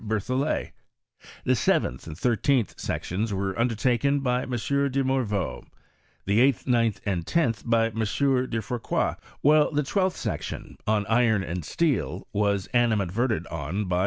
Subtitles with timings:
[0.03, 0.71] Berthollet;
[1.45, 4.49] the seventh and thirteenth sections were undertaken by M.
[4.49, 5.63] de Morveau;
[6.25, 7.99] the eighth, ninth, and tenth, by M.
[7.99, 8.05] De
[8.63, 13.99] Fourcroy; while the twelfth section, on iron and steel was animadverted on by M.